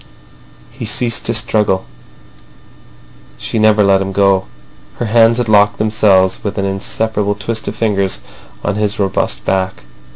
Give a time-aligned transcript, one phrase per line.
[0.71, 1.85] He ceased to struggle;
[3.37, 4.45] she never let him go.
[4.95, 8.21] Her hands had locked themselves with an inseparable twist of fingers
[8.63, 9.83] on his robust back.